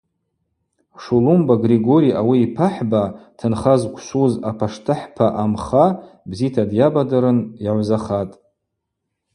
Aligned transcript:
Шулумба 1.03 1.53
Григорий 1.65 2.17
ауи 2.21 2.37
йпахӏба, 2.45 3.03
тынха 3.37 3.75
зквшвуз 3.81 4.33
апаштыхӏпа 4.49 5.27
Амха 5.43 5.85
бзита 6.29 6.63
дйабадырын 6.69 7.39
йагӏвзахатӏ. 7.65 8.35